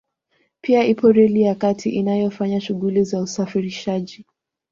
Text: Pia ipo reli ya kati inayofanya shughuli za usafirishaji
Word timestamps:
Pia 0.61 0.83
ipo 0.85 1.11
reli 1.11 1.41
ya 1.41 1.55
kati 1.55 1.89
inayofanya 1.89 2.61
shughuli 2.61 3.03
za 3.03 3.21
usafirishaji 3.21 4.25